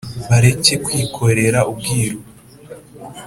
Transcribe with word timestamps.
Bareke 0.29 0.73
kwikorera 0.85 1.59
Ubwiru 1.71 2.19